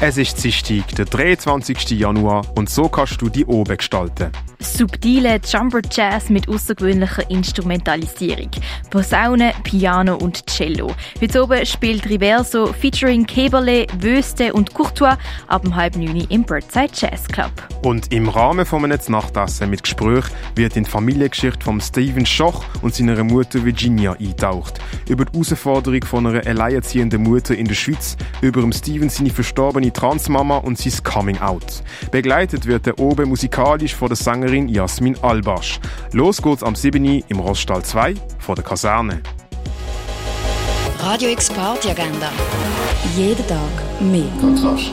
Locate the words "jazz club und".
16.92-18.12